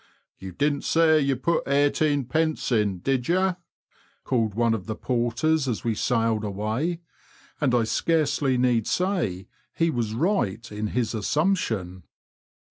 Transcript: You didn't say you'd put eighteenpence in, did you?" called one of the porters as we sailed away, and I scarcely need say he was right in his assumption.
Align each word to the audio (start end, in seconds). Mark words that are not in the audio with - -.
You 0.39 0.51
didn't 0.51 0.81
say 0.81 1.19
you'd 1.19 1.43
put 1.43 1.63
eighteenpence 1.67 2.71
in, 2.71 3.01
did 3.01 3.27
you?" 3.27 3.55
called 4.23 4.55
one 4.55 4.73
of 4.73 4.87
the 4.87 4.95
porters 4.95 5.67
as 5.67 5.83
we 5.83 5.93
sailed 5.93 6.43
away, 6.43 7.01
and 7.61 7.75
I 7.75 7.83
scarcely 7.83 8.57
need 8.57 8.87
say 8.87 9.47
he 9.75 9.91
was 9.91 10.15
right 10.15 10.71
in 10.71 10.87
his 10.87 11.13
assumption. 11.13 12.01